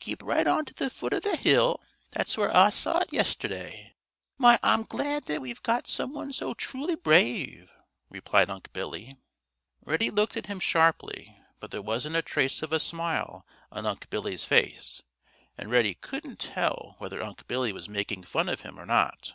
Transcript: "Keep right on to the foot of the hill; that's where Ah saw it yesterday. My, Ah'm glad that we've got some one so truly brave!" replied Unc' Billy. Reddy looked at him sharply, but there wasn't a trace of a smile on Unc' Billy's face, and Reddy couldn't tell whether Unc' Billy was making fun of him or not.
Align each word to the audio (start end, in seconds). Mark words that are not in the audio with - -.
"Keep 0.00 0.22
right 0.22 0.46
on 0.46 0.64
to 0.64 0.72
the 0.72 0.88
foot 0.88 1.12
of 1.12 1.22
the 1.22 1.36
hill; 1.36 1.82
that's 2.10 2.38
where 2.38 2.50
Ah 2.50 2.70
saw 2.70 3.00
it 3.00 3.12
yesterday. 3.12 3.94
My, 4.38 4.58
Ah'm 4.62 4.84
glad 4.84 5.24
that 5.24 5.42
we've 5.42 5.62
got 5.62 5.86
some 5.86 6.14
one 6.14 6.32
so 6.32 6.54
truly 6.54 6.94
brave!" 6.94 7.70
replied 8.08 8.48
Unc' 8.48 8.72
Billy. 8.72 9.18
Reddy 9.84 10.08
looked 10.08 10.34
at 10.34 10.46
him 10.46 10.60
sharply, 10.60 11.38
but 11.60 11.72
there 11.72 11.82
wasn't 11.82 12.16
a 12.16 12.22
trace 12.22 12.62
of 12.62 12.72
a 12.72 12.80
smile 12.80 13.46
on 13.70 13.84
Unc' 13.84 14.08
Billy's 14.08 14.46
face, 14.46 15.02
and 15.58 15.70
Reddy 15.70 15.92
couldn't 15.92 16.38
tell 16.38 16.94
whether 16.96 17.22
Unc' 17.22 17.46
Billy 17.46 17.74
was 17.74 17.86
making 17.86 18.22
fun 18.22 18.48
of 18.48 18.62
him 18.62 18.80
or 18.80 18.86
not. 18.86 19.34